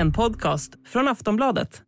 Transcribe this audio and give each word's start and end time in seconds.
en 0.00 0.12
podcast 0.12 0.72
från 0.86 1.08
Aftonbladet. 1.08 1.82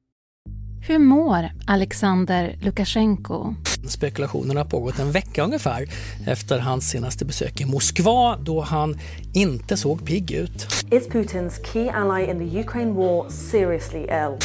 Hur 0.88 0.98
mår 0.98 1.48
Alexander 1.66 2.58
Lukasjenko? 2.62 3.54
Spekulationerna 3.88 4.60
har 4.60 4.64
pågått 4.64 4.98
en 4.98 5.12
vecka 5.12 5.44
ungefär 5.44 5.88
efter 6.26 6.58
hans 6.58 6.90
senaste 6.90 7.24
besök 7.24 7.60
i 7.60 7.64
Moskva 7.64 8.36
då 8.36 8.60
han 8.60 8.98
inte 9.34 9.76
såg 9.76 10.06
pigg 10.06 10.30
ut. 10.30 10.66
Is 10.90 11.08
Putin's 11.08 11.72
key 11.72 11.88
ally 11.88 12.24
in 12.24 12.38
the 12.38 12.60
Ukraine 12.60 12.92
war 12.94 13.28
seriously 13.28 14.00
ill? 14.00 14.38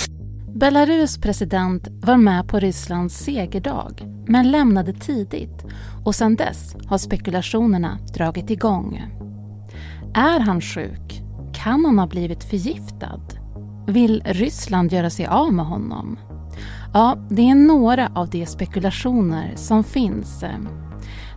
Belarus 0.56 1.18
president 1.18 1.88
var 1.90 2.18
med 2.18 2.48
på 2.48 2.60
Rysslands 2.60 3.16
segerdag 3.16 4.04
men 4.28 4.52
lämnade 4.52 4.94
tidigt 4.94 5.66
och 6.06 6.16
sedan 6.16 6.36
dess 6.36 6.76
har 6.86 6.98
spekulationerna 6.98 8.00
dragit 8.14 8.50
igång. 8.50 9.02
Är 10.14 10.40
han 10.40 10.62
sjuk? 10.62 11.22
Kan 11.64 11.86
han 11.86 12.00
ha 12.00 12.08
blivit 12.08 12.44
förgiftad? 12.44 13.37
Vill 13.90 14.22
Ryssland 14.26 14.94
göra 14.94 15.10
sig 15.10 15.26
av 15.26 15.54
med 15.54 15.66
honom? 15.66 16.20
Ja, 16.94 17.18
det 17.30 17.50
är 17.50 17.56
några 17.56 18.12
av 18.16 18.30
de 18.30 18.46
spekulationer 18.46 19.54
som 19.56 19.84
finns. 19.84 20.44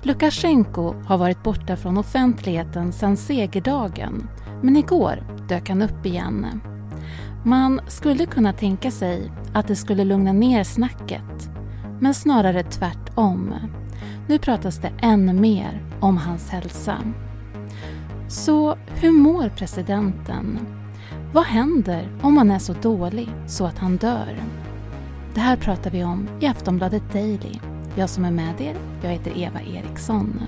Lukasjenko 0.03 0.95
har 1.07 1.19
varit 1.19 1.43
borta 1.43 1.77
från 1.77 1.99
offentligheten 1.99 2.93
sedan 2.93 3.17
segerdagen 3.17 4.29
men 4.63 4.77
igår 4.77 5.27
dök 5.49 5.69
han 5.69 5.83
upp 5.83 6.07
igen. 6.07 6.47
Man 7.45 7.81
skulle 7.89 8.27
kunna 8.27 8.53
tänka 8.53 8.91
sig 8.91 9.31
att 9.55 9.69
det 9.69 9.77
skulle 9.77 10.05
lugna 10.05 10.33
ner 10.33 10.65
snacket 10.65 11.51
men 12.01 12.15
snarare 12.15 12.63
tvärtom. 12.63 13.55
Nu 14.29 14.39
pratas 14.39 14.79
det 14.79 14.93
ännu 15.03 15.33
mer 15.33 15.85
om 16.01 16.17
hans 16.17 16.51
hälsa. 16.51 16.97
Så 18.29 18.77
hur 18.95 19.11
mår 19.13 19.49
presidenten? 19.49 20.59
Vad 21.33 21.45
händer 21.45 22.09
om 22.23 22.35
man 22.35 22.51
är 22.51 22.59
så 22.59 22.73
dålig 22.73 23.29
så 23.47 23.67
att 23.67 23.79
han 23.79 23.97
dör? 23.97 24.37
Det 25.35 25.41
här 25.41 25.57
pratar 25.57 25.91
vi 25.91 26.05
om 26.05 26.29
i 26.41 26.47
Aftonbladet 26.47 27.13
Daily. 27.13 27.55
Jag 27.97 28.11
som 28.11 28.25
är 28.25 28.31
med 28.31 28.61
er, 28.61 28.77
jag 29.03 29.11
heter 29.11 29.39
Eva 29.39 29.61
Eriksson. 29.61 30.41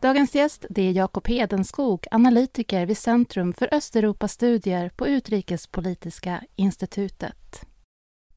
Dagens 0.00 0.34
gäst 0.34 0.66
det 0.70 0.82
är 0.82 0.92
Jakob 0.92 1.28
Hedenskog, 1.28 2.06
analytiker 2.10 2.86
vid 2.86 2.98
Centrum 2.98 3.52
för 3.52 3.74
Östeuropastudier 3.74 4.90
på 4.96 5.06
Utrikespolitiska 5.06 6.42
institutet. 6.56 7.66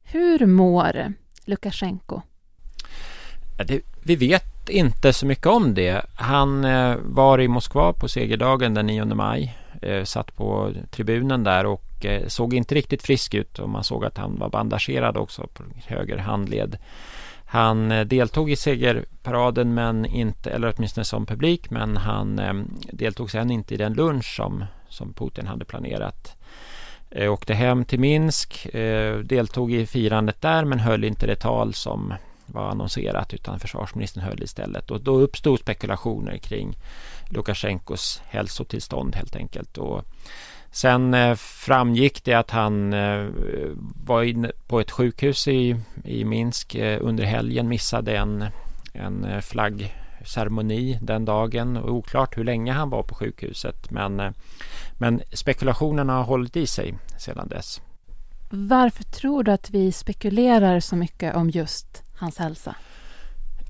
Hur 0.04 0.46
mår 0.46 1.14
Lukasjenko? 1.46 2.22
Det, 3.68 3.82
vi 4.04 4.16
vet 4.16 4.70
inte 4.70 5.14
så 5.14 5.26
mycket 5.26 5.48
om 5.48 5.74
det. 5.74 6.06
Han 6.16 6.66
eh, 6.66 6.96
var 7.02 7.42
i 7.42 7.48
Moskva 7.48 7.94
på 7.94 8.08
segerdagen 8.08 8.74
den 8.74 8.86
9 8.86 9.06
maj. 9.06 9.58
Eh, 9.82 10.04
satt 10.04 10.36
på 10.36 10.74
tribunen 10.92 11.44
där 11.44 11.66
och 11.66 12.06
eh, 12.06 12.28
såg 12.28 12.54
inte 12.54 12.76
riktigt 12.76 13.04
frisk 13.04 13.34
ut 13.34 13.60
och 13.60 13.70
man 13.70 13.84
såg 13.84 14.06
att 14.06 14.18
han 14.18 14.40
var 14.40 14.50
bandagerad 14.50 15.18
också 15.18 15.48
på 15.48 15.64
höger 15.86 16.18
handled. 16.18 16.78
Han 17.46 17.92
eh, 17.92 18.06
deltog 18.06 18.52
i 18.52 18.56
segerparaden 18.56 19.74
men 19.74 20.06
inte, 20.06 20.52
eller 20.52 20.74
åtminstone 20.76 21.06
som 21.06 21.26
publik, 21.26 21.70
men 21.70 21.98
han 21.98 22.40
eh, 22.40 22.54
deltog 22.92 23.32
sen 23.32 23.52
inte 23.52 23.74
i 23.74 23.78
den 23.78 23.94
lunch 23.94 24.36
som, 24.36 24.66
som 24.90 25.14
Putin 25.14 25.48
hade 25.48 25.66
planerat. 25.66 26.36
Eh, 27.10 27.34
åkte 27.34 27.54
hem 27.54 27.86
till 27.86 28.00
Minsk, 28.00 28.66
eh, 28.66 29.18
deltog 29.18 29.74
i 29.74 29.86
firandet 29.86 30.42
där 30.42 30.66
men 30.66 30.80
höll 30.80 31.04
inte 31.04 31.28
det 31.28 31.36
tal 31.36 31.74
som 31.74 32.14
var 32.46 32.70
annonserat 32.70 33.34
utan 33.34 33.60
försvarsministern 33.60 34.24
höll 34.24 34.44
istället. 34.44 34.92
Och 34.92 35.02
då 35.02 35.20
uppstod 35.20 35.60
spekulationer 35.60 36.38
kring 36.38 36.78
Lukasjenkos 37.32 38.22
hälsotillstånd 38.26 39.16
helt 39.16 39.36
enkelt. 39.36 39.78
Och 39.78 40.06
sen 40.72 41.14
eh, 41.14 41.36
framgick 41.36 42.24
det 42.24 42.34
att 42.34 42.52
han 42.52 42.94
eh, 42.94 43.28
var 44.06 44.24
inne 44.24 44.52
på 44.68 44.80
ett 44.80 44.92
sjukhus 44.92 45.48
i, 45.48 45.76
i 46.04 46.26
Minsk 46.26 46.76
eh, 46.76 46.98
under 47.02 47.24
helgen, 47.24 47.68
missade 47.68 48.18
en, 48.18 48.46
en 48.94 49.42
flaggceremoni 49.42 51.00
den 51.02 51.26
dagen. 51.26 51.78
Och 51.78 51.94
oklart 51.94 52.38
hur 52.38 52.44
länge 52.44 52.72
han 52.72 52.90
var 52.90 53.04
på 53.04 53.16
sjukhuset 53.16 53.92
men, 53.92 54.34
men 54.98 55.22
spekulationerna 55.34 56.14
har 56.14 56.24
hållit 56.24 56.56
i 56.56 56.68
sig 56.68 56.98
sedan 57.18 57.48
dess. 57.48 57.82
Varför 58.54 59.04
tror 59.04 59.44
du 59.44 59.52
att 59.52 59.70
vi 59.70 59.92
spekulerar 59.92 60.80
så 60.80 60.96
mycket 60.96 61.36
om 61.36 61.50
just 61.50 62.04
hans 62.16 62.38
hälsa? 62.38 62.76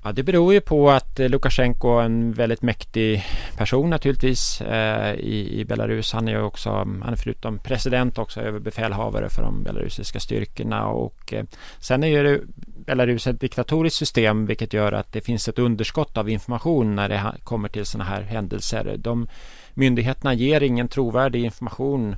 Ja, 0.04 0.12
det 0.12 0.22
beror 0.22 0.52
ju 0.52 0.60
på 0.60 0.90
att 0.90 1.20
eh, 1.20 1.28
Lukasjenko 1.28 1.98
är 1.98 2.04
en 2.04 2.32
väldigt 2.32 2.62
mäktig 2.62 3.24
person 3.56 3.90
naturligtvis 3.90 4.60
eh, 4.60 5.14
i, 5.14 5.60
i, 5.60 5.64
Belarus. 5.64 6.12
Han 6.12 6.28
är 6.28 6.32
ju 6.32 6.42
också, 6.42 6.70
han 6.70 7.12
är 7.12 7.16
förutom 7.16 7.58
president 7.58 8.18
också 8.18 8.40
överbefälhavare 8.40 9.28
för 9.28 9.42
de 9.42 9.62
belarusiska 9.62 10.20
styrkorna 10.20 10.86
och 10.86 11.32
eh, 11.32 11.44
sen 11.78 12.04
är 12.04 12.08
ju 12.08 12.42
Belarus 12.86 13.26
ett 13.26 13.40
diktatoriskt 13.40 13.98
system 13.98 14.46
vilket 14.46 14.72
gör 14.72 14.92
att 14.92 15.12
det 15.12 15.20
finns 15.20 15.48
ett 15.48 15.58
underskott 15.58 16.16
av 16.16 16.28
information 16.28 16.94
när 16.94 17.08
det 17.08 17.22
kommer 17.44 17.68
till 17.68 17.86
sådana 17.86 18.10
här 18.10 18.22
händelser. 18.22 18.96
De 18.98 19.28
myndigheterna 19.74 20.34
ger 20.34 20.62
ingen 20.62 20.88
trovärdig 20.88 21.44
information 21.44 22.16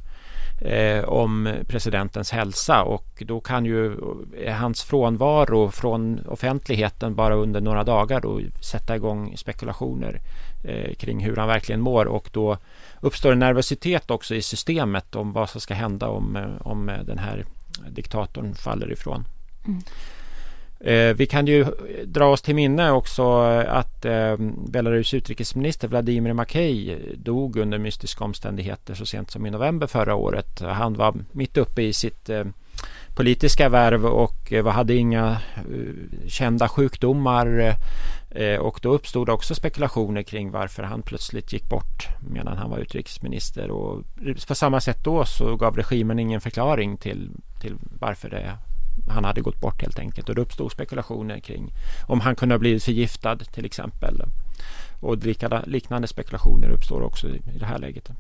eh, 0.61 1.05
om 1.05 1.55
presidentens 1.69 2.31
hälsa 2.31 2.83
och 2.83 3.23
då 3.27 3.41
kan 3.41 3.65
ju 3.65 3.97
eh, 4.45 4.55
hans 4.55 4.83
frånvaro 4.83 5.71
från 5.71 6.27
offentligheten 6.27 7.15
bara 7.15 7.35
under 7.35 7.61
några 7.61 7.85
dagar 7.85 8.21
då 8.21 8.41
sätta 8.61 8.97
igång 8.97 9.37
spekulationer 9.37 10.21
eh, 10.65 10.95
kring 10.95 11.21
hur 11.21 11.37
han 11.37 11.49
verkligen 11.49 11.81
mår 11.81 12.05
och 12.05 12.29
då 12.33 12.59
uppstår 13.01 13.33
en 13.33 13.39
nervositet 13.39 14.11
också 14.11 14.35
i 14.35 14.43
systemet 14.43 15.17
om 15.17 15.33
vad 15.33 15.51
som 15.51 15.61
ska 15.61 15.75
hända 15.75 16.09
om, 16.09 16.37
eh, 16.37 16.67
om 16.67 16.87
den 16.87 17.19
här 17.19 17.45
diktatorn 17.89 18.55
faller 18.55 18.93
ifrån. 18.93 19.25
Mm. 19.67 19.83
Eh, 20.81 21.15
vi 21.15 21.27
kan 21.27 21.47
ju 21.47 21.65
dra 22.05 22.27
oss 22.27 22.43
till 22.43 22.55
minne 22.55 22.91
också 22.91 23.41
att 23.69 24.05
eh, 24.05 24.37
Belarus 24.69 25.15
utrikesminister 25.15 25.89
Vladimir 25.89 26.33
Makej 26.33 26.99
dog 27.17 27.57
under 27.57 27.79
mystiska 27.79 28.25
omständigheter 28.25 28.95
så 28.95 29.07
sent 29.07 29.31
som 29.31 29.47
i 29.47 29.51
november 29.51 29.87
förra 29.87 30.15
året. 30.15 30.61
Han 30.61 30.95
var 30.95 31.15
mitt 31.33 31.57
uppe 31.57 31.83
i 31.83 31.93
sitt 31.93 32.29
eh, 32.29 32.45
politiska 33.15 33.69
värv 33.69 34.07
och 34.07 34.53
eh, 34.53 34.67
hade 34.67 34.95
inga 34.95 35.41
eh, 35.57 36.29
kända 36.29 36.69
sjukdomar 36.69 37.77
eh, 38.31 38.59
och 38.59 38.79
då 38.83 38.93
uppstod 38.93 39.29
också 39.29 39.55
spekulationer 39.55 40.23
kring 40.23 40.51
varför 40.51 40.83
han 40.83 41.03
plötsligt 41.03 41.53
gick 41.53 41.69
bort 41.69 42.09
medan 42.31 42.57
han 42.57 42.71
var 42.71 42.79
utrikesminister 42.79 43.71
och 43.71 44.03
på 44.49 44.55
samma 44.55 44.81
sätt 44.81 45.05
då 45.05 45.25
så 45.25 45.57
gav 45.57 45.77
regimen 45.77 46.19
ingen 46.19 46.41
förklaring 46.41 46.97
till, 46.97 47.31
till 47.61 47.75
varför 48.01 48.31
det 48.31 48.53
han 49.09 49.25
hade 49.25 49.41
gått 49.41 49.61
bort 49.61 49.83
helt 49.83 49.99
enkelt. 49.99 50.29
Och 50.29 50.35
det 50.35 50.41
uppstod 50.41 50.73
spekulationer 50.73 51.41
kring 51.41 51.73
om 52.07 52.21
han 52.21 52.37
kunde 52.37 52.55
ha 52.55 52.59
blivit 52.59 52.85
förgiftad 52.85 53.37
till 53.37 53.65
exempel. 53.65 54.23
Och 55.01 55.17
liknande 55.67 56.09
spekulationer 56.09 56.69
uppstår 56.69 57.03
också 57.03 57.29
i 57.29 57.41
det 57.59 57.67
här 57.67 57.79
läget. 57.79 58.11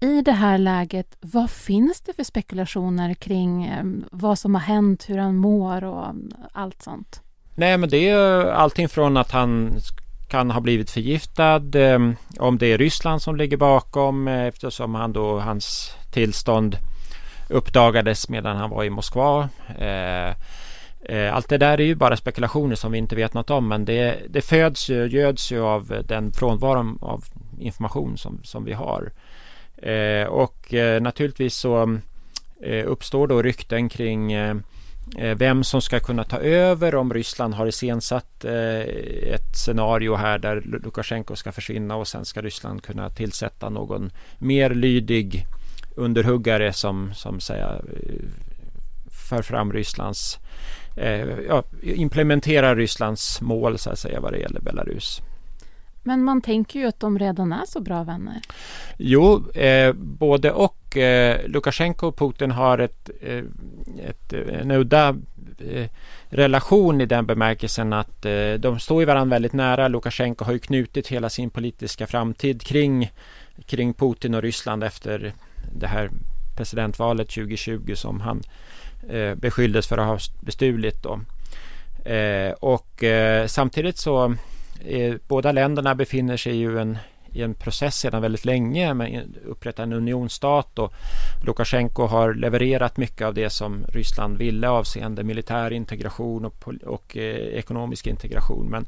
I 0.00 0.22
det 0.22 0.32
här 0.32 0.58
läget, 0.58 1.16
vad 1.20 1.50
finns 1.50 2.00
det 2.00 2.12
för 2.12 2.24
spekulationer 2.24 3.14
kring 3.14 3.64
eh, 3.64 3.84
vad 4.10 4.38
som 4.38 4.54
har 4.54 4.62
hänt, 4.62 5.04
hur 5.08 5.18
han 5.18 5.36
mår 5.36 5.84
och 5.84 6.14
allt 6.52 6.82
sånt? 6.82 7.22
Nej, 7.54 7.78
men 7.78 7.88
det 7.88 8.08
är 8.08 8.46
allting 8.46 8.88
från 8.88 9.16
att 9.16 9.30
han 9.30 9.72
kan 10.28 10.50
ha 10.50 10.60
blivit 10.60 10.90
förgiftad, 10.90 11.74
eh, 11.74 11.98
om 12.38 12.58
det 12.58 12.72
är 12.72 12.78
Ryssland 12.78 13.22
som 13.22 13.36
ligger 13.36 13.56
bakom 13.56 14.28
eh, 14.28 14.46
eftersom 14.46 14.94
han 14.94 15.12
då, 15.12 15.40
hans 15.40 15.94
tillstånd 16.12 16.76
uppdagades 17.50 18.28
medan 18.28 18.56
han 18.56 18.70
var 18.70 18.84
i 18.84 18.90
Moskva. 18.90 19.48
Eh, 19.78 20.34
eh, 21.00 21.34
allt 21.34 21.48
det 21.48 21.58
där 21.58 21.80
är 21.80 21.84
ju 21.84 21.94
bara 21.94 22.16
spekulationer 22.16 22.74
som 22.74 22.92
vi 22.92 22.98
inte 22.98 23.16
vet 23.16 23.34
något 23.34 23.50
om 23.50 23.68
men 23.68 23.84
det, 23.84 24.18
det 24.28 24.42
föds 24.42 24.90
ju, 24.90 25.06
göds 25.06 25.52
ju 25.52 25.60
av 25.62 26.02
den 26.04 26.32
frånvaron 26.32 26.98
av 27.02 27.24
information 27.58 28.18
som, 28.18 28.40
som 28.44 28.64
vi 28.64 28.72
har. 28.72 29.12
Eh, 29.82 30.26
och 30.26 30.74
eh, 30.74 31.02
naturligtvis 31.02 31.54
så 31.54 31.98
eh, 32.62 32.86
uppstår 32.86 33.26
då 33.26 33.42
rykten 33.42 33.88
kring 33.88 34.32
eh, 34.32 34.56
vem 35.36 35.64
som 35.64 35.80
ska 35.80 36.00
kunna 36.00 36.24
ta 36.24 36.38
över 36.38 36.94
om 36.94 37.14
Ryssland 37.14 37.54
har 37.54 37.66
iscensatt 37.66 38.44
ett 38.44 39.56
scenario 39.56 40.14
här 40.14 40.38
där 40.38 40.60
Lukasjenko 40.60 41.36
ska 41.36 41.52
försvinna 41.52 41.96
och 41.96 42.08
sen 42.08 42.24
ska 42.24 42.42
Ryssland 42.42 42.82
kunna 42.82 43.10
tillsätta 43.10 43.68
någon 43.68 44.10
mer 44.38 44.70
lydig 44.70 45.46
underhuggare 45.94 46.72
som, 46.72 47.14
som 47.14 47.40
säga, 47.40 47.80
för 49.30 49.42
fram 49.42 49.72
Rysslands 49.72 50.38
eh, 50.96 51.28
ja, 51.48 51.64
implementerar 51.82 52.76
Rysslands 52.76 53.40
mål 53.40 53.78
så 53.78 53.90
att 53.90 53.98
säga 53.98 54.20
vad 54.20 54.32
det 54.32 54.38
gäller 54.38 54.60
Belarus. 54.60 55.22
Men 56.02 56.24
man 56.24 56.40
tänker 56.40 56.80
ju 56.80 56.86
att 56.86 57.00
de 57.00 57.18
redan 57.18 57.52
är 57.52 57.64
så 57.66 57.80
bra 57.80 58.04
vänner. 58.04 58.40
Jo, 58.96 59.50
eh, 59.50 59.92
både 59.92 60.52
och. 60.52 60.96
Eh, 60.96 61.48
Lukasjenko 61.48 62.06
och 62.06 62.16
Putin 62.16 62.50
har 62.50 62.78
ett, 62.78 63.10
eh, 63.20 63.44
ett, 64.08 64.32
en 64.32 64.70
udda 64.70 65.16
eh, 65.58 65.86
relation 66.28 67.00
i 67.00 67.06
den 67.06 67.26
bemärkelsen 67.26 67.92
att 67.92 68.26
eh, 68.26 68.52
de 68.58 68.78
står 68.78 69.00
ju 69.02 69.06
varandra 69.06 69.34
väldigt 69.34 69.52
nära. 69.52 69.88
Lukasjenko 69.88 70.44
har 70.44 70.52
ju 70.52 70.58
knutit 70.58 71.08
hela 71.08 71.30
sin 71.30 71.50
politiska 71.50 72.06
framtid 72.06 72.62
kring, 72.62 73.12
kring 73.66 73.94
Putin 73.94 74.34
och 74.34 74.42
Ryssland 74.42 74.84
efter 74.84 75.32
det 75.72 75.86
här 75.86 76.10
presidentvalet 76.56 77.28
2020 77.28 77.94
som 77.94 78.20
han 78.20 78.42
eh, 79.08 79.34
beskylldes 79.34 79.86
för 79.86 79.98
att 79.98 80.06
ha 80.06 80.18
bestulit. 80.40 81.02
Då. 81.02 81.20
Eh, 82.10 82.52
och 82.52 83.04
eh, 83.04 83.46
samtidigt 83.46 83.98
så 83.98 84.34
eh, 84.84 85.14
båda 85.28 85.52
länderna 85.52 85.94
befinner 85.94 86.36
sig 86.36 86.56
ju 86.56 86.78
en, 86.78 86.98
i 87.32 87.42
en 87.42 87.54
process 87.54 87.96
sedan 87.96 88.22
väldigt 88.22 88.44
länge 88.44 88.94
med 88.94 89.20
att 89.20 89.46
upprätta 89.46 89.82
en 89.82 89.92
unionsstat 89.92 90.78
och 90.78 90.92
Lukasjenko 91.46 92.06
har 92.06 92.34
levererat 92.34 92.96
mycket 92.96 93.26
av 93.26 93.34
det 93.34 93.50
som 93.50 93.84
Ryssland 93.88 94.38
ville 94.38 94.68
avseende 94.68 95.24
militär 95.24 95.70
integration 95.70 96.44
och, 96.44 96.68
och 96.86 97.16
eh, 97.16 97.58
ekonomisk 97.58 98.06
integration. 98.06 98.66
Men 98.70 98.86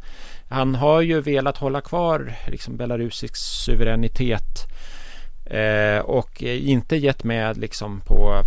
han 0.48 0.74
har 0.74 1.00
ju 1.00 1.20
velat 1.20 1.56
hålla 1.56 1.80
kvar 1.80 2.32
liksom 2.46 2.76
belarusisk 2.76 3.36
suveränitet 3.36 4.66
eh, 5.46 5.98
och 5.98 6.42
inte 6.42 6.96
gett 6.96 7.24
med 7.24 7.56
liksom 7.56 8.00
på, 8.00 8.42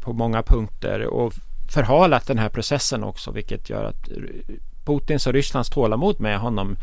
på 0.00 0.12
många 0.12 0.42
punkter 0.42 1.06
och 1.06 1.32
förhalat 1.74 2.26
den 2.26 2.38
här 2.38 2.48
processen 2.48 3.04
också 3.04 3.30
vilket 3.30 3.70
gör 3.70 3.84
att 3.84 4.08
Putins 4.84 5.26
och 5.26 5.32
Rysslands 5.32 5.70
tålamod 5.70 6.20
med 6.20 6.38
honom 6.38 6.76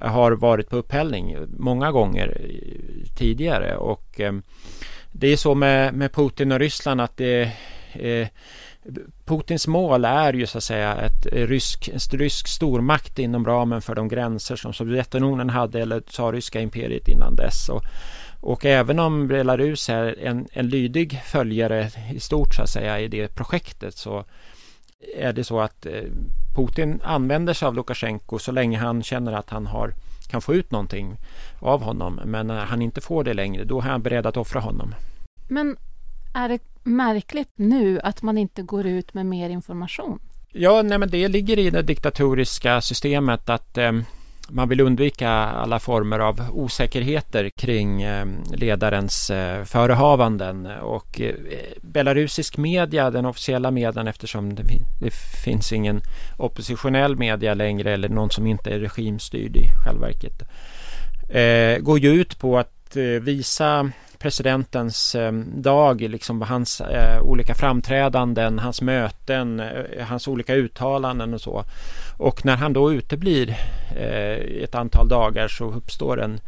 eh, 0.00 0.08
har 0.08 0.32
varit 0.32 0.70
på 0.70 0.76
upphällning 0.76 1.36
många 1.58 1.92
gånger 1.92 2.40
eh, 2.40 3.16
tidigare 3.16 3.76
och 3.76 4.20
eh, 4.20 4.32
det 5.12 5.28
är 5.28 5.36
så 5.36 5.54
med, 5.54 5.94
med 5.94 6.12
Putin 6.12 6.52
och 6.52 6.58
Ryssland 6.58 7.00
att 7.00 7.16
det 7.16 7.52
eh, 7.92 8.28
Putins 9.24 9.66
mål 9.66 10.04
är 10.04 10.32
ju 10.32 10.46
så 10.46 10.58
att 10.58 10.64
säga 10.64 10.94
ett 10.94 11.26
rysk, 11.32 11.88
en 11.88 12.18
rysk 12.18 12.48
stormakt 12.48 13.18
inom 13.18 13.44
ramen 13.46 13.82
för 13.82 13.94
de 13.94 14.08
gränser 14.08 14.56
som 14.56 14.72
Sovjetunionen 14.72 15.50
hade 15.50 15.80
eller 15.80 16.00
tsarryska 16.00 16.60
imperiet 16.60 17.08
innan 17.08 17.36
dess. 17.36 17.68
Och, 17.68 17.82
och 18.40 18.64
även 18.64 18.98
om 18.98 19.28
Belarus 19.28 19.88
är 19.88 20.18
en, 20.20 20.48
en 20.52 20.68
lydig 20.68 21.20
följare 21.24 21.90
i 22.14 22.20
stort 22.20 22.54
så 22.54 22.62
att 22.62 22.70
säga 22.70 23.00
i 23.00 23.08
det 23.08 23.28
projektet 23.28 23.96
så 23.96 24.24
är 25.16 25.32
det 25.32 25.44
så 25.44 25.60
att 25.60 25.86
eh, 25.86 26.02
Putin 26.56 27.00
använder 27.04 27.54
sig 27.54 27.66
av 27.66 27.74
Lukasjenko 27.74 28.38
så 28.38 28.52
länge 28.52 28.78
han 28.78 29.02
känner 29.02 29.32
att 29.32 29.50
han 29.50 29.66
har, 29.66 29.94
kan 30.30 30.42
få 30.42 30.54
ut 30.54 30.70
någonting 30.70 31.16
av 31.60 31.82
honom. 31.82 32.20
Men 32.24 32.46
när 32.46 32.64
han 32.64 32.82
inte 32.82 33.00
får 33.00 33.24
det 33.24 33.34
längre, 33.34 33.64
då 33.64 33.78
är 33.78 33.82
han 33.82 34.02
beredd 34.02 34.26
att 34.26 34.36
offra 34.36 34.60
honom. 34.60 34.94
Men 35.48 35.76
är 36.34 36.48
det 36.48 36.60
märkligt 36.82 37.52
nu 37.56 38.00
att 38.00 38.22
man 38.22 38.38
inte 38.38 38.62
går 38.62 38.86
ut 38.86 39.14
med 39.14 39.26
mer 39.26 39.50
information? 39.50 40.18
Ja, 40.52 40.82
nej, 40.82 40.98
men 40.98 41.10
det 41.10 41.28
ligger 41.28 41.58
i 41.58 41.70
det 41.70 41.82
diktatoriska 41.82 42.80
systemet 42.80 43.48
att 43.48 43.78
eh, 43.78 43.92
man 44.50 44.68
vill 44.68 44.80
undvika 44.80 45.30
alla 45.30 45.78
former 45.78 46.18
av 46.18 46.42
osäkerheter 46.52 47.48
kring 47.48 48.02
eh, 48.02 48.26
ledarens 48.52 49.30
eh, 49.30 49.64
förehavanden 49.64 50.66
och 50.66 51.20
eh, 51.20 51.34
belarusisk 51.82 52.56
media, 52.56 53.10
den 53.10 53.26
officiella 53.26 53.70
medien 53.70 54.08
eftersom 54.08 54.54
det, 54.54 54.62
det, 55.00 55.14
finns 55.44 55.72
ingen 55.72 56.00
oppositionell 56.36 57.16
media 57.16 57.54
längre 57.54 57.92
eller 57.92 58.08
någon 58.08 58.30
som 58.30 58.46
inte 58.46 58.70
är 58.70 58.78
regimstyrd 58.78 59.56
i 59.56 59.68
själva 59.84 60.06
verket, 60.06 60.42
går 61.84 61.98
ju 61.98 62.10
ut 62.10 62.38
på 62.38 62.58
att 62.58 62.96
visa 63.20 63.90
presidentens 64.18 65.14
eh, 65.14 65.32
dag, 65.54 66.00
liksom 66.00 66.42
hans 66.42 66.80
eh, 66.80 67.22
olika 67.22 67.54
framträdanden, 67.54 68.58
hans 68.58 68.82
möten, 68.82 69.60
eh, 69.60 70.06
hans 70.06 70.28
olika 70.28 70.54
uttalanden 70.54 71.34
och 71.34 71.40
så. 71.40 71.64
Och 72.16 72.44
när 72.44 72.56
han 72.56 72.72
då 72.72 72.92
uteblir 72.92 73.56
eh, 73.96 74.62
ett 74.62 74.74
antal 74.74 75.08
dagar 75.08 75.48
så 75.48 75.64
uppstår 75.64 76.20
en, 76.20 76.40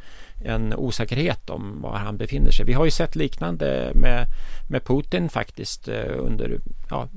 en 0.44 0.74
osäkerhet 0.74 1.50
om 1.50 1.80
var 1.82 1.96
han 1.96 2.16
befinner 2.16 2.50
sig. 2.50 2.66
Vi 2.66 2.72
har 2.72 2.84
ju 2.84 2.90
sett 2.90 3.16
liknande 3.16 3.90
med, 3.94 4.26
med 4.70 4.84
Putin 4.84 5.28
faktiskt 5.28 5.88
eh, 5.88 6.18
under, 6.18 6.60
ja, 6.90 7.08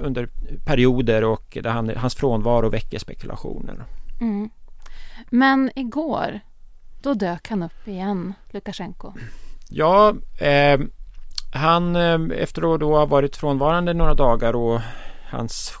under 0.00 0.28
perioder 0.64 1.24
och 1.24 1.58
där 1.62 1.70
han, 1.70 1.96
hans 1.96 2.14
frånvaro 2.14 2.68
väcker 2.68 2.98
spekulationer. 2.98 3.84
Mm. 4.20 4.50
Men 5.30 5.70
igår 5.74 6.40
då 7.02 7.14
dök 7.14 7.48
han 7.48 7.62
upp 7.62 7.88
igen, 7.88 8.34
Lukasjenko. 8.50 9.12
Ja, 9.68 10.14
eh, 10.38 10.80
han 11.52 11.96
eh, 11.96 12.42
efter 12.42 12.74
att 12.74 12.80
då 12.80 12.96
ha 12.96 13.06
varit 13.06 13.36
frånvarande 13.36 13.94
några 13.94 14.14
dagar 14.14 14.56
och 14.56 14.80
hans 15.30 15.74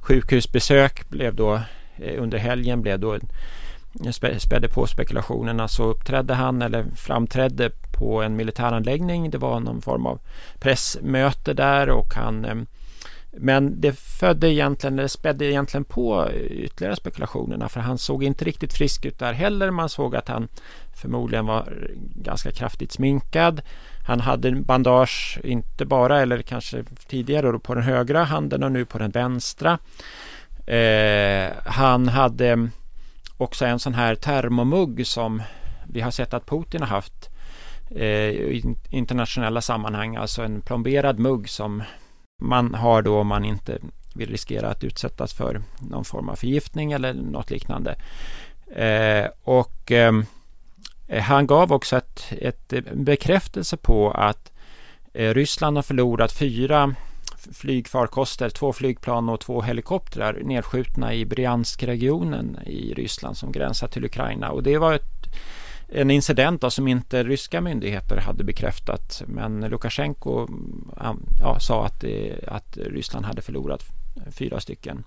sjukhusbesök 0.00 1.08
blev 1.08 1.34
då 1.34 1.60
eh, 1.96 2.22
under 2.22 2.38
helgen 2.38 2.82
blev 2.82 3.00
då 3.00 3.14
eh, 3.14 4.38
spädde 4.38 4.68
på 4.68 4.86
spekulationerna 4.86 5.68
så 5.68 5.84
uppträdde 5.84 6.34
han 6.34 6.62
eller 6.62 6.84
framträdde 6.96 7.70
på 7.98 8.22
en 8.22 8.36
militäranläggning. 8.36 9.30
Det 9.30 9.38
var 9.38 9.60
någon 9.60 9.82
form 9.82 10.06
av 10.06 10.20
pressmöte 10.58 11.54
där 11.54 11.90
och 11.90 12.14
han 12.14 12.44
eh, 12.44 12.54
men 13.32 13.80
det 13.80 13.92
födde 13.92 14.52
egentligen, 14.52 14.96
det 14.96 15.08
spädde 15.08 15.44
egentligen 15.44 15.84
på 15.84 16.30
ytterligare 16.34 16.96
spekulationerna 16.96 17.68
för 17.68 17.80
han 17.80 17.98
såg 17.98 18.24
inte 18.24 18.44
riktigt 18.44 18.72
frisk 18.72 19.04
ut 19.04 19.18
där 19.18 19.32
heller. 19.32 19.70
Man 19.70 19.88
såg 19.88 20.16
att 20.16 20.28
han 20.28 20.48
förmodligen 20.96 21.46
var 21.46 21.72
ganska 22.14 22.52
kraftigt 22.52 22.92
sminkad. 22.92 23.62
Han 24.06 24.20
hade 24.20 24.52
bandage, 24.52 25.40
inte 25.44 25.84
bara 25.84 26.20
eller 26.20 26.42
kanske 26.42 26.84
tidigare 27.06 27.58
på 27.58 27.74
den 27.74 27.84
högra 27.84 28.24
handen 28.24 28.62
och 28.62 28.72
nu 28.72 28.84
på 28.84 28.98
den 28.98 29.10
vänstra. 29.10 29.78
Eh, 30.66 31.50
han 31.64 32.08
hade 32.08 32.68
också 33.36 33.64
en 33.64 33.78
sån 33.78 33.94
här 33.94 34.14
termomugg 34.14 35.06
som 35.06 35.42
vi 35.88 36.00
har 36.00 36.10
sett 36.10 36.34
att 36.34 36.46
Putin 36.46 36.80
har 36.80 36.88
haft 36.88 37.30
eh, 37.90 38.30
i 38.30 38.76
internationella 38.90 39.60
sammanhang, 39.60 40.16
alltså 40.16 40.42
en 40.42 40.60
plomberad 40.60 41.18
mugg 41.18 41.48
som 41.48 41.82
man 42.40 42.74
har 42.74 43.02
då 43.02 43.18
om 43.18 43.26
man 43.26 43.44
inte 43.44 43.78
vill 44.14 44.30
riskera 44.30 44.68
att 44.68 44.84
utsättas 44.84 45.32
för 45.32 45.62
någon 45.78 46.04
form 46.04 46.28
av 46.28 46.36
förgiftning 46.36 46.92
eller 46.92 47.14
något 47.14 47.50
liknande. 47.50 47.96
Eh, 48.74 49.26
och 49.42 49.90
ehm, 49.90 50.24
eh, 51.08 51.22
han 51.22 51.46
gav 51.46 51.72
också 51.72 51.96
ett, 51.96 52.24
ett 52.30 52.72
eh, 52.72 52.82
bekräftelse 52.92 53.76
på 53.76 54.10
att 54.10 54.52
eh, 55.12 55.34
Ryssland 55.34 55.76
har 55.76 55.82
förlorat 55.82 56.32
fyra 56.32 56.94
flygfarkoster, 57.52 58.50
två 58.50 58.72
flygplan 58.72 59.28
och 59.28 59.40
två 59.40 59.62
helikoptrar 59.62 60.38
nedskjutna 60.44 61.14
i 61.14 61.24
Brianskregionen 61.24 62.58
i 62.66 62.94
Ryssland 62.94 63.36
som 63.36 63.52
gränsar 63.52 63.88
till 63.88 64.04
Ukraina. 64.04 64.50
Och 64.50 64.62
det 64.62 64.78
var 64.78 64.94
ett 64.94 65.19
en 65.92 66.10
incident 66.10 66.60
då, 66.60 66.70
som 66.70 66.88
inte 66.88 67.22
ryska 67.22 67.60
myndigheter 67.60 68.16
hade 68.16 68.44
bekräftat. 68.44 69.22
Men 69.26 69.60
Lukasjenko 69.60 70.48
ja, 71.40 71.60
sa 71.60 71.86
att, 71.86 72.04
att 72.46 72.76
Ryssland 72.76 73.26
hade 73.26 73.42
förlorat 73.42 73.84
fyra 74.30 74.60
stycken 74.60 75.04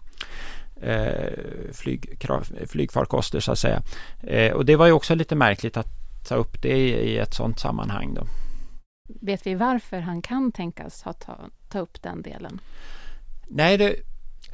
eh, 0.82 1.34
flyg, 1.74 2.28
flygfarkoster 2.68 3.40
så 3.40 3.52
att 3.52 3.60
säga. 3.60 3.82
Eh, 4.24 4.54
och 4.54 4.66
det 4.66 4.76
var 4.76 4.86
ju 4.86 4.92
också 4.92 5.16
lite 5.16 5.36
märkligt 5.36 5.78
att 5.78 5.88
ta 6.28 6.36
upp 6.36 6.62
det 6.62 6.78
i, 6.78 6.90
i 6.90 7.18
ett 7.18 7.34
sådant 7.34 7.60
sammanhang. 7.60 8.14
Då. 8.14 8.24
Vet 9.22 9.48
vi 9.48 9.56
varför 9.56 10.00
han 10.00 10.22
kan 10.22 10.52
tänkas 10.52 11.04
ha 11.04 11.14
ta, 11.14 11.40
ta 11.70 11.80
upp 11.80 12.02
den 12.02 12.22
delen? 12.22 12.62
Nej, 13.48 13.78
det, 13.78 13.96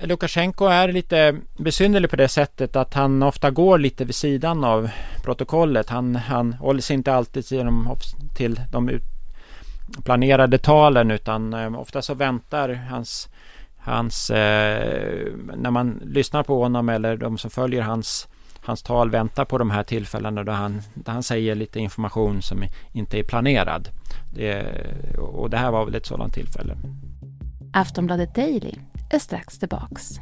Lukasjenko 0.01 0.65
är 0.65 0.91
lite 0.91 1.35
besynnerlig 1.57 2.09
på 2.09 2.15
det 2.15 2.27
sättet 2.27 2.75
att 2.75 2.93
han 2.93 3.23
ofta 3.23 3.51
går 3.51 3.77
lite 3.77 4.05
vid 4.05 4.15
sidan 4.15 4.63
av 4.63 4.89
protokollet. 5.23 5.89
Han, 5.89 6.15
han 6.15 6.53
håller 6.53 6.81
sig 6.81 6.93
inte 6.93 7.13
alltid 7.13 7.45
till 7.45 7.65
de, 7.65 7.95
till 8.35 8.61
de 8.71 8.99
planerade 10.03 10.57
talen 10.57 11.11
utan 11.11 11.53
eh, 11.53 11.79
ofta 11.79 12.01
så 12.01 12.13
väntar 12.13 12.73
hans, 12.89 13.29
hans 13.77 14.29
eh, 14.29 15.27
när 15.55 15.71
man 15.71 16.01
lyssnar 16.05 16.43
på 16.43 16.63
honom 16.63 16.89
eller 16.89 17.17
de 17.17 17.37
som 17.37 17.51
följer 17.51 17.81
hans, 17.81 18.27
hans 18.61 18.83
tal 18.83 19.09
väntar 19.09 19.45
på 19.45 19.57
de 19.57 19.71
här 19.71 19.83
tillfällena 19.83 20.43
då 20.43 20.51
han, 20.51 20.81
då 20.93 21.11
han 21.11 21.23
säger 21.23 21.55
lite 21.55 21.79
information 21.79 22.41
som 22.41 22.63
inte 22.91 23.19
är 23.19 23.23
planerad. 23.23 23.89
Det, 24.33 24.65
och 25.17 25.49
det 25.49 25.57
här 25.57 25.71
var 25.71 25.85
väl 25.85 25.95
ett 25.95 26.05
sådant 26.05 26.33
tillfälle. 26.33 26.75
Aftonbladet 27.73 28.35
Daily 28.35 28.73
är 29.09 29.19
strax 29.19 29.57
tillbaks. 29.59 30.19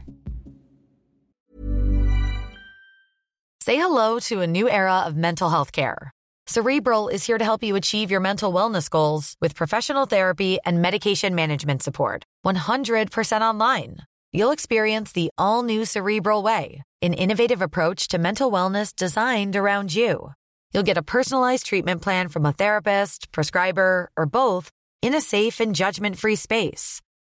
Say 3.64 3.76
hello 3.76 4.20
to 4.30 4.42
a 4.42 4.48
new 4.48 4.70
era 4.70 5.02
of 5.08 5.18
mental 5.18 5.50
health 5.50 5.72
care. 5.72 6.12
Cerebral 6.48 7.10
is 7.10 7.26
here 7.26 7.38
to 7.38 7.44
help 7.44 7.64
you 7.64 7.76
achieve 7.76 8.10
your 8.10 8.22
mental 8.22 8.54
wellness 8.54 8.90
goals 8.90 9.36
with 9.42 9.54
professional 9.54 10.06
therapy 10.06 10.58
and 10.66 10.82
medication 10.82 11.36
management 11.36 11.84
support. 11.84 12.24
100% 12.46 13.42
online. 13.42 13.98
You'll 14.32 14.52
experience 14.52 15.12
the 15.12 15.30
all 15.38 15.64
new 15.64 15.84
Cerebral 15.84 16.44
Way, 16.44 16.84
an 17.02 17.14
innovative 17.14 17.62
approach 17.62 18.08
to 18.10 18.18
mental 18.18 18.50
wellness 18.50 18.96
designed 18.96 19.58
around 19.58 19.94
you. 19.94 20.32
You'll 20.72 20.84
get 20.84 20.98
a 20.98 21.02
personalized 21.02 21.66
treatment 21.66 22.02
plan 22.02 22.30
from 22.30 22.46
a 22.46 22.54
therapist, 22.54 23.32
prescriber, 23.34 24.10
or 24.16 24.26
both 24.26 24.72
in 25.02 25.14
a 25.14 25.22
safe 25.22 25.60
and 25.60 25.76
judgment 25.76 26.18
free 26.18 26.38
space. 26.38 27.02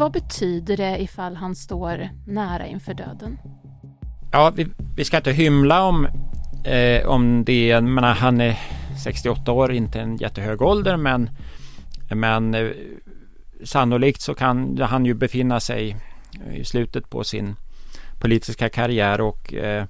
Vad 0.00 0.12
betyder 0.12 0.76
det 0.76 1.02
ifall 1.02 1.36
han 1.36 1.54
står 1.54 2.08
nära 2.26 2.66
inför 2.66 2.94
döden? 2.94 3.38
Ja, 4.32 4.52
vi, 4.56 4.66
vi 4.96 5.04
ska 5.04 5.16
inte 5.16 5.32
hymla 5.32 5.82
om, 5.82 6.08
eh, 6.64 7.06
om 7.06 7.44
det. 7.44 7.80
Menar, 7.80 8.14
han 8.14 8.40
är 8.40 8.58
68 9.04 9.52
år, 9.52 9.72
inte 9.72 10.00
en 10.00 10.16
jättehög 10.16 10.62
ålder, 10.62 10.96
men, 10.96 11.30
men 12.10 12.54
eh, 12.54 12.70
sannolikt 13.64 14.20
så 14.20 14.34
kan 14.34 14.78
han 14.78 15.06
ju 15.06 15.14
befinna 15.14 15.60
sig 15.60 15.96
i 16.52 16.64
slutet 16.64 17.10
på 17.10 17.24
sin 17.24 17.56
politiska 18.20 18.68
karriär 18.68 19.20
och 19.20 19.54
eh, 19.54 19.84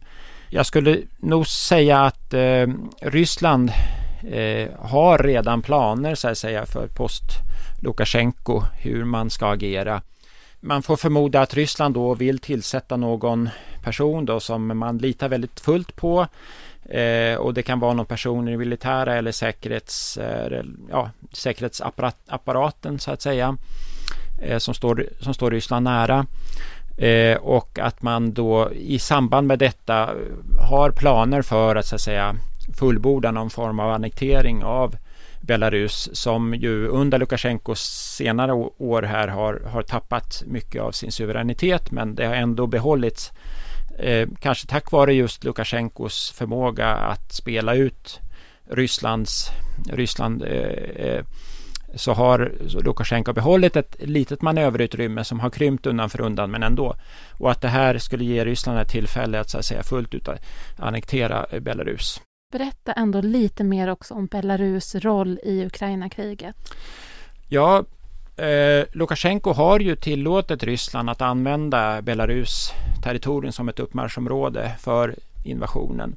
jag 0.48 0.66
skulle 0.66 0.98
nog 1.18 1.46
säga 1.46 2.00
att 2.00 2.34
eh, 2.34 2.66
Ryssland 3.00 3.72
eh, 4.30 4.68
har 4.78 5.18
redan 5.18 5.62
planer 5.62 6.14
så 6.14 6.28
att 6.28 6.38
säga 6.38 6.66
för 6.66 6.86
post 6.86 7.49
Lukasjenko 7.80 8.62
hur 8.78 9.04
man 9.04 9.30
ska 9.30 9.46
agera. 9.46 10.02
Man 10.60 10.82
får 10.82 10.96
förmoda 10.96 11.40
att 11.40 11.54
Ryssland 11.54 11.94
då 11.94 12.14
vill 12.14 12.38
tillsätta 12.38 12.96
någon 12.96 13.48
person 13.82 14.24
då 14.24 14.40
som 14.40 14.78
man 14.78 14.98
litar 14.98 15.28
väldigt 15.28 15.60
fullt 15.60 15.96
på 15.96 16.26
eh, 16.84 17.34
och 17.34 17.54
det 17.54 17.62
kan 17.62 17.80
vara 17.80 17.92
någon 17.92 18.06
person 18.06 18.48
i 18.48 18.56
militära 18.56 19.14
eller 19.14 19.32
säkerhets, 19.32 20.16
eh, 20.16 20.62
ja, 20.90 21.10
säkerhetsapparaten 21.32 22.98
så 22.98 23.10
att 23.10 23.22
säga 23.22 23.56
eh, 24.42 24.58
som, 24.58 24.74
står, 24.74 25.06
som 25.20 25.34
står 25.34 25.50
Ryssland 25.50 25.84
nära. 25.84 26.26
Eh, 26.98 27.36
och 27.36 27.78
att 27.78 28.02
man 28.02 28.32
då 28.32 28.72
i 28.72 28.98
samband 28.98 29.46
med 29.46 29.58
detta 29.58 30.10
har 30.70 30.90
planer 30.90 31.42
för 31.42 31.76
att 31.76 31.86
så 31.86 31.94
att 31.94 32.00
säga 32.00 32.36
fullborda 32.78 33.30
någon 33.30 33.50
form 33.50 33.80
av 33.80 33.90
annektering 33.90 34.64
av 34.64 34.96
Belarus 35.40 36.10
som 36.12 36.54
ju 36.54 36.86
under 36.86 37.18
Lukasjenkos 37.18 37.80
senare 38.16 38.52
år 38.78 39.02
här 39.02 39.28
har, 39.28 39.62
har 39.66 39.82
tappat 39.82 40.42
mycket 40.46 40.82
av 40.82 40.92
sin 40.92 41.12
suveränitet 41.12 41.90
men 41.90 42.14
det 42.14 42.26
har 42.26 42.34
ändå 42.34 42.66
behållits 42.66 43.32
eh, 43.98 44.28
kanske 44.40 44.66
tack 44.66 44.92
vare 44.92 45.14
just 45.14 45.44
Lukasjenkos 45.44 46.30
förmåga 46.30 46.88
att 46.88 47.32
spela 47.32 47.74
ut 47.74 48.20
Rysslands, 48.70 49.50
Ryssland 49.92 50.42
eh, 50.42 51.06
eh 51.06 51.24
så 51.94 52.12
har 52.12 52.52
Lukasjenko 52.84 53.32
behållit 53.32 53.76
ett 53.76 53.96
litet 53.98 54.42
manöverutrymme 54.42 55.24
som 55.24 55.40
har 55.40 55.50
krympt 55.50 55.86
undan 55.86 56.10
för 56.10 56.20
undan 56.20 56.50
men 56.50 56.62
ändå. 56.62 56.96
Och 57.38 57.50
att 57.50 57.60
det 57.60 57.68
här 57.68 57.98
skulle 57.98 58.24
ge 58.24 58.44
Ryssland 58.44 58.78
ett 58.78 58.88
tillfälle 58.88 59.40
att, 59.40 59.50
så 59.50 59.58
att 59.58 59.64
säga, 59.64 59.82
fullt 59.82 60.14
ut 60.14 60.28
annektera 60.76 61.46
Belarus. 61.60 62.20
Berätta 62.50 62.92
ändå 62.92 63.20
lite 63.20 63.64
mer 63.64 63.88
också 63.88 64.14
om 64.14 64.26
Belarus 64.26 64.94
roll 64.94 65.40
i 65.42 65.66
Ukraina-kriget. 65.66 66.56
Ja, 67.48 67.84
eh, 68.36 68.84
Lukasjenko 68.92 69.52
har 69.52 69.80
ju 69.80 69.96
tillåtit 69.96 70.62
Ryssland 70.62 71.10
att 71.10 71.22
använda 71.22 72.02
Belarus 72.02 72.72
territorium 73.02 73.52
som 73.52 73.68
ett 73.68 73.78
uppmarschområde 73.78 74.72
för 74.80 75.14
invasionen 75.44 76.16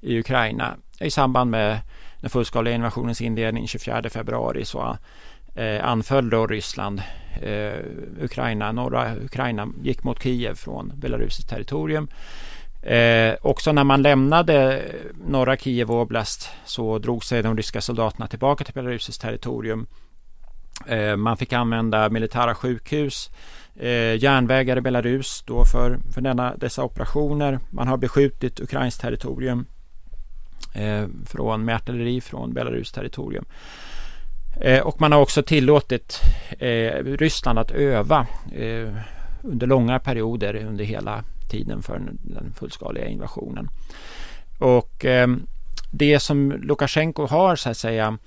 i 0.00 0.18
Ukraina. 0.18 0.76
I 1.00 1.10
samband 1.10 1.50
med 1.50 1.80
den 2.20 2.30
fullskaliga 2.30 2.74
invasionens 2.74 3.20
inledning 3.20 3.68
24 3.68 4.10
februari 4.10 4.64
så 4.64 4.96
eh, 5.54 5.84
anföll 5.84 6.30
då 6.30 6.46
Ryssland 6.46 7.02
eh, 7.42 7.78
Ukraina, 8.20 8.72
norra 8.72 9.16
Ukraina, 9.16 9.68
gick 9.82 10.04
mot 10.04 10.22
Kiev 10.22 10.54
från 10.54 10.92
Belarus 10.96 11.36
territorium. 11.46 12.08
Eh, 12.84 13.34
också 13.42 13.72
när 13.72 13.84
man 13.84 14.02
lämnade 14.02 14.82
norra 15.26 15.56
Kiev 15.56 15.90
Oblast 15.90 16.50
så 16.64 16.98
drog 16.98 17.24
sig 17.24 17.42
de 17.42 17.56
ryska 17.56 17.80
soldaterna 17.80 18.26
tillbaka 18.26 18.64
till 18.64 18.74
Belarus 18.74 19.18
territorium. 19.18 19.86
Eh, 20.86 21.16
man 21.16 21.36
fick 21.36 21.52
använda 21.52 22.08
militära 22.08 22.54
sjukhus, 22.54 23.30
eh, 23.76 24.22
järnvägar 24.22 24.76
i 24.76 24.80
Belarus 24.80 25.44
då 25.46 25.64
för, 25.64 25.98
för 26.14 26.20
denna, 26.20 26.56
dessa 26.56 26.84
operationer. 26.84 27.58
Man 27.70 27.88
har 27.88 27.96
beskjutit 27.96 28.60
Ukrains 28.60 28.98
territorium 28.98 29.66
eh, 30.74 31.06
från, 31.26 31.64
med 31.64 31.74
artilleri 31.74 32.20
från 32.20 32.54
Belarus 32.54 32.92
territorium. 32.92 33.44
Eh, 34.60 34.80
och 34.80 35.00
man 35.00 35.12
har 35.12 35.20
också 35.20 35.42
tillåtit 35.42 36.20
eh, 36.58 37.04
Ryssland 37.04 37.58
att 37.58 37.70
öva 37.70 38.26
eh, 38.52 38.88
under 39.42 39.66
långa 39.66 39.98
perioder 39.98 40.54
under 40.54 40.84
hela 40.84 41.24
tiden 41.48 41.82
för 41.82 42.00
den 42.22 42.52
fullskaliga 42.56 43.06
invasionen. 43.06 43.68
Och 44.58 45.04
eh, 45.04 45.28
det 45.90 46.20
som 46.20 46.52
Lukasjenko 46.52 47.26
har 47.26 47.56
så 47.56 47.70
att 47.70 47.76
säga 47.76 48.18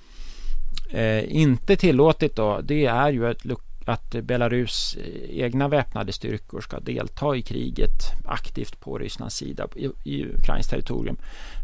eh, 0.90 1.36
inte 1.36 1.76
tillåtit 1.76 2.36
då, 2.36 2.60
det 2.60 2.86
är 2.86 3.10
ju 3.10 3.26
att, 3.26 3.46
att 3.84 4.10
Belarus 4.10 4.96
egna 5.28 5.68
väpnade 5.68 6.12
styrkor 6.12 6.60
ska 6.60 6.80
delta 6.80 7.36
i 7.36 7.42
kriget 7.42 8.02
aktivt 8.24 8.80
på 8.80 8.98
Rysslands 8.98 9.36
sida 9.36 9.68
i, 9.76 9.88
i 10.04 10.26
Ukrains 10.26 10.68
territorium. 10.68 11.16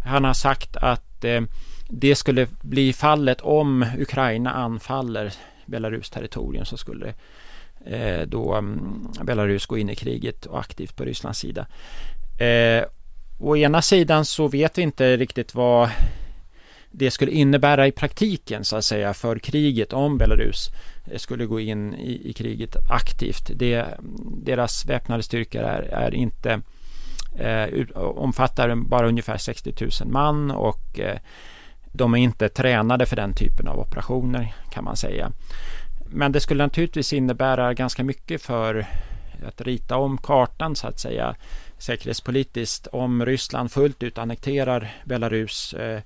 Han 0.04 0.24
har 0.24 0.34
sagt 0.34 0.76
att 0.76 1.24
eh, 1.24 1.42
det 1.88 2.14
skulle 2.14 2.46
bli 2.60 2.92
fallet 2.92 3.40
om 3.40 3.86
Ukraina 3.98 4.52
anfaller 4.52 5.32
Belarus 5.66 6.10
territorium 6.10 6.64
så 6.64 6.76
skulle 6.76 7.06
det 7.06 7.14
Eh, 7.86 8.26
då 8.26 8.54
mm, 8.54 9.08
Belarus 9.22 9.66
går 9.66 9.78
in 9.78 9.90
i 9.90 9.94
kriget 9.94 10.46
och 10.46 10.60
aktivt 10.60 10.96
på 10.96 11.04
Rysslands 11.04 11.38
sida. 11.38 11.66
Eh, 12.38 12.84
å 13.38 13.56
ena 13.56 13.82
sidan 13.82 14.24
så 14.24 14.48
vet 14.48 14.78
vi 14.78 14.82
inte 14.82 15.16
riktigt 15.16 15.54
vad 15.54 15.90
det 16.90 17.10
skulle 17.10 17.30
innebära 17.32 17.86
i 17.86 17.92
praktiken 17.92 18.64
så 18.64 18.76
att 18.76 18.84
säga 18.84 19.14
för 19.14 19.38
kriget 19.38 19.92
om 19.92 20.18
Belarus 20.18 20.70
eh, 21.10 21.18
skulle 21.18 21.46
gå 21.46 21.60
in 21.60 21.94
i, 21.94 22.30
i 22.30 22.32
kriget 22.32 22.76
aktivt. 22.90 23.50
Det, 23.54 23.86
deras 24.44 24.86
väpnade 24.86 25.22
styrkor 25.22 25.62
är, 25.62 25.82
är 25.82 26.14
inte 26.14 26.60
eh, 27.38 27.96
omfattar 27.96 28.74
bara 28.74 29.08
ungefär 29.08 29.36
60 29.38 29.74
000 29.80 29.90
man 30.12 30.50
och 30.50 31.00
eh, 31.00 31.18
de 31.92 32.14
är 32.14 32.18
inte 32.18 32.48
tränade 32.48 33.06
för 33.06 33.16
den 33.16 33.34
typen 33.34 33.68
av 33.68 33.78
operationer 33.78 34.54
kan 34.70 34.84
man 34.84 34.96
säga. 34.96 35.32
Men 36.16 36.32
det 36.32 36.40
skulle 36.40 36.64
naturligtvis 36.64 37.12
innebära 37.12 37.74
ganska 37.74 38.04
mycket 38.04 38.42
för 38.42 38.86
att 39.46 39.60
rita 39.60 39.96
om 39.96 40.18
kartan 40.18 40.76
så 40.76 40.86
att 40.86 41.00
säga 41.00 41.34
säkerhetspolitiskt 41.78 42.86
om 42.86 43.26
Ryssland 43.26 43.72
fullt 43.72 44.02
ut 44.02 44.18
annekterar 44.18 44.94
Belarus 45.04 45.74
eh, 45.74 46.00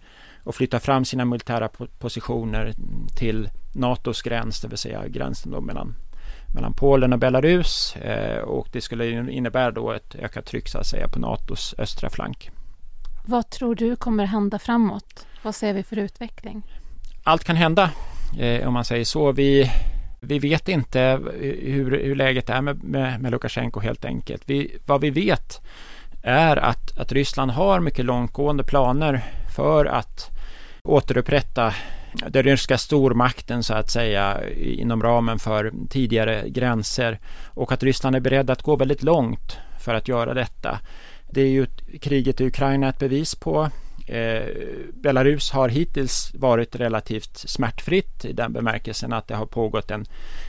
och 0.45 0.55
flyttar 0.55 0.79
fram 0.79 1.05
sina 1.05 1.25
militära 1.25 1.69
positioner 1.99 2.73
till 3.17 3.51
NATOs 3.75 4.23
gräns, 4.23 4.61
det 4.61 4.69
vill 4.69 4.79
säga 4.79 5.09
gränsen 5.09 5.53
då 5.53 5.61
mellan, 5.61 5.95
mellan 6.55 6.73
Polen 6.73 7.13
och 7.13 7.19
Belarus 7.19 7.97
eh, 7.97 8.39
och 8.39 8.69
det 8.73 8.81
skulle 8.81 9.31
innebära 9.33 9.71
då 9.71 9.93
ett 9.93 10.15
ökat 10.15 10.47
tryck 10.47 10.69
så 10.69 10.79
att 10.79 10.87
säga 10.87 11.09
på 11.09 11.19
NATOs 11.19 11.75
östra 11.79 12.11
flank. 12.11 12.51
Vad 13.27 13.51
tror 13.51 13.75
du 13.75 13.97
kommer 13.97 14.25
hända 14.25 14.59
framåt? 14.59 15.27
Vad 15.43 15.55
ser 15.55 15.73
vi 15.73 15.83
för 15.83 15.99
utveckling? 15.99 16.63
Allt 17.23 17.45
kan 17.45 17.57
hända 17.57 17.91
eh, 18.39 18.69
om 18.69 18.75
man 18.75 18.85
säger 18.85 19.05
så. 19.05 19.33
Vi 19.33 19.71
vi 20.21 20.39
vet 20.39 20.69
inte 20.69 21.21
hur, 21.41 22.05
hur 22.05 22.17
läget 22.17 22.51
är 22.51 22.61
med, 22.61 22.85
med, 22.85 23.21
med 23.21 23.33
Lukasjenko 23.33 23.81
helt 23.81 24.05
enkelt. 24.05 24.43
Vi, 24.47 24.77
vad 24.87 25.01
vi 25.01 25.11
vet 25.11 25.61
är 26.23 26.57
att, 26.57 26.99
att 26.99 27.13
Ryssland 27.13 27.51
har 27.51 27.81
mycket 27.81 28.05
långtgående 28.05 28.65
planer 28.65 29.25
för 29.57 29.85
att 29.85 30.31
återupprätta 30.85 31.75
den 32.29 32.43
ryska 32.43 32.79
stormakten 32.79 33.63
så 33.63 33.75
att 33.75 33.91
säga 33.91 34.49
inom 34.57 35.03
ramen 35.03 35.39
för 35.39 35.73
tidigare 35.91 36.49
gränser 36.49 37.19
och 37.45 37.73
att 37.73 37.83
Ryssland 37.83 38.17
är 38.17 38.21
beredd 38.21 38.51
att 38.51 38.63
gå 38.63 38.77
väldigt 38.77 39.03
långt 39.03 39.59
för 39.81 39.95
att 39.95 40.09
göra 40.09 40.35
detta. 40.35 40.79
Det 41.31 41.41
är 41.41 41.49
ju 41.49 41.67
kriget 42.01 42.41
i 42.41 42.47
Ukraina 42.47 42.89
ett 42.89 42.99
bevis 42.99 43.35
på. 43.35 43.71
Eh, 44.09 44.47
Belarus 44.93 45.51
har 45.51 45.69
hittills 45.69 46.31
varit 46.35 46.77
relativt 46.77 47.37
smärtfritt 47.37 48.25
i 48.25 48.33
den 48.33 48.53
bemärkelsen 48.53 49.13
att 49.13 49.29
det 49.29 49.35
har 49.35 49.47
pågått 49.47 49.91
en, 49.91 50.07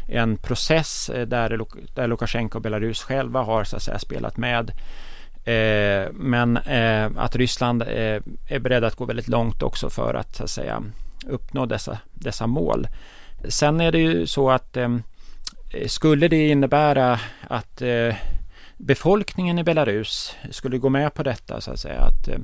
en 0.08 0.38
process 0.38 1.10
eh, 1.10 1.28
där, 1.28 1.62
där 1.96 2.08
Lukasjenko 2.08 2.58
och 2.58 2.62
Belarus 2.62 3.04
själva 3.04 3.42
har 3.42 3.64
så 3.64 3.76
att 3.76 3.84
säga, 3.84 4.00
spelat 4.00 4.38
med. 4.38 4.72
Eh, 5.46 6.12
men 6.12 6.58
eh, 6.58 7.12
att 7.16 7.36
Ryssland 7.36 7.82
eh, 7.82 8.22
är 8.48 8.60
beredd 8.60 8.84
att 8.84 8.96
gå 8.96 9.06
väldigt 9.06 9.28
långt 9.28 9.64
också 9.64 9.90
för 9.90 10.14
att, 10.14 10.36
så 10.36 10.44
att 10.44 10.50
säga, 10.50 10.84
uppnå 11.28 11.66
dessa, 11.66 12.00
dessa 12.14 12.48
mål. 12.48 12.88
Sen 13.48 13.82
är 13.82 13.92
det 13.92 14.00
ju 14.00 14.28
så 14.28 14.50
att 14.50 14.78
eh, 14.78 14.98
skulle 15.88 16.28
det 16.28 16.50
innebära 16.50 17.20
att 17.48 17.82
befolkningen 18.80 19.60
i 19.60 19.64
Belarus 19.64 20.36
skulle 20.52 20.78
gå 20.78 20.90
med 20.90 21.14
på 21.14 21.24
detta 21.24 21.62
så 21.62 21.72
att 21.72 21.80
säga. 21.80 22.02
Att, 22.02 22.28
eh, 22.28 22.38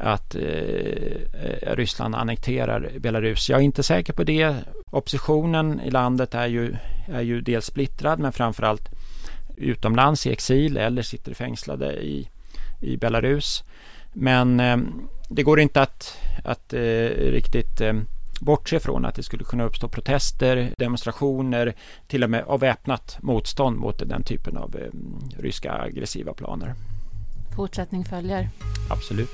att 0.00 0.34
eh, 0.34 1.74
Ryssland 1.74 2.14
annekterar 2.14 2.90
Belarus. 2.98 3.50
Jag 3.50 3.60
är 3.60 3.64
inte 3.64 3.82
säker 3.82 4.12
på 4.12 4.24
det. 4.24 4.54
Oppositionen 4.90 5.80
i 5.80 5.90
landet 5.90 6.34
är 6.34 6.46
ju, 6.46 6.76
är 7.08 7.22
ju 7.22 7.40
dels 7.40 7.66
splittrad 7.66 8.18
men 8.18 8.32
framförallt 8.32 8.88
utomlands 9.56 10.26
i 10.26 10.32
exil 10.32 10.76
eller 10.76 11.02
sitter 11.02 11.34
fängslade 11.34 11.92
i, 11.92 12.28
i 12.80 12.96
Belarus. 12.96 13.64
Men 14.12 14.60
eh, 14.60 14.76
det 15.28 15.42
går 15.42 15.60
inte 15.60 15.82
att, 15.82 16.18
att 16.44 16.72
eh, 16.72 16.80
riktigt 17.08 17.80
eh, 17.80 17.92
bortse 18.40 18.80
från 18.80 19.04
att 19.04 19.14
det 19.14 19.22
skulle 19.22 19.44
kunna 19.44 19.64
uppstå 19.64 19.88
protester, 19.88 20.74
demonstrationer, 20.78 21.74
till 22.06 22.24
och 22.24 22.30
med 22.30 22.44
av 22.44 22.60
väpnat 22.60 23.18
motstånd 23.20 23.78
mot 23.78 24.08
den 24.08 24.22
typen 24.22 24.56
av 24.56 24.76
eh, 24.76 25.42
ryska 25.42 25.72
aggressiva 25.72 26.32
planer. 26.34 26.74
Fortsättning 27.56 28.04
följer. 28.04 28.48
Absolut. 28.90 29.30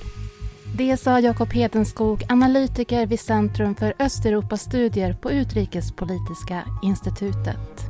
Det 0.79 0.97
sa 0.97 1.21
Jakob 1.21 1.53
Hedenskog, 1.53 2.25
analytiker 2.29 3.07
vid 3.07 3.21
Centrum 3.21 3.75
för 3.75 3.95
Östeuropastudier 3.99 5.13
på 5.13 5.31
Utrikespolitiska 5.31 6.65
institutet. 6.83 7.81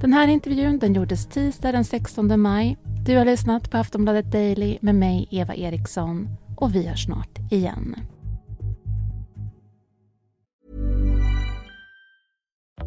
Den 0.00 0.12
här 0.12 0.28
intervjun 0.28 0.78
den 0.78 0.94
gjordes 0.94 1.26
tisdag 1.26 1.72
den 1.72 1.84
16 1.84 2.40
maj. 2.40 2.76
Du 3.06 3.16
har 3.16 3.24
lyssnat 3.24 3.70
på 3.70 3.78
Aftonbladet 3.78 4.32
Daily 4.32 4.78
med 4.80 4.94
mig, 4.94 5.28
Eva 5.30 5.54
Eriksson. 5.54 6.28
Och 6.56 6.74
vi 6.74 6.88
hörs 6.88 7.04
snart 7.04 7.38
igen. 7.50 7.96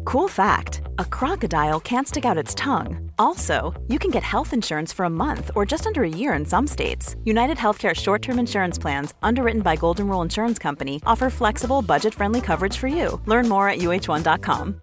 Cool 0.04 0.28
fact 0.28 0.80
a 0.98 1.04
crocodile 1.10 1.78
can't 1.78 2.04
stick 2.04 2.24
out 2.24 2.44
its 2.44 2.54
tongue. 2.54 3.07
Also, 3.18 3.74
you 3.88 3.98
can 3.98 4.10
get 4.10 4.22
health 4.22 4.52
insurance 4.52 4.94
for 4.96 5.04
a 5.04 5.10
month 5.10 5.50
or 5.54 5.66
just 5.66 5.86
under 5.86 6.02
a 6.02 6.08
year 6.08 6.32
in 6.38 6.44
some 6.46 6.66
states. 6.66 7.16
United 7.24 7.56
Healthcare 7.56 7.94
short 7.94 8.22
term 8.22 8.38
insurance 8.38 8.80
plans, 8.80 9.14
underwritten 9.22 9.62
by 9.62 9.76
Golden 9.76 10.08
Rule 10.08 10.22
Insurance 10.24 10.62
Company, 10.62 11.00
offer 11.06 11.30
flexible, 11.30 11.82
budget 11.82 12.14
friendly 12.14 12.40
coverage 12.40 12.76
for 12.76 12.88
you. 12.88 13.20
Learn 13.26 13.48
more 13.48 13.68
at 13.68 13.78
uh1.com. 13.78 14.80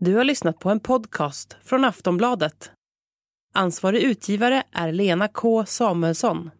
Du 0.00 0.16
har 0.16 0.24
lyssnat 0.24 0.58
på 0.58 0.70
en 0.70 0.80
podcast 0.80 1.56
från 1.62 1.84
Aftonbladet. 1.84 2.70
Ansvarig 3.54 4.02
utgivare 4.02 4.62
är 4.72 4.92
Lena 4.92 5.28
K 5.28 5.64
Samuelsson. 5.66 6.50